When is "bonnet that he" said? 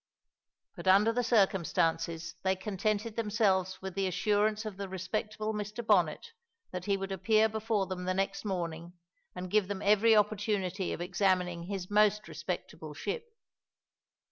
5.85-6.97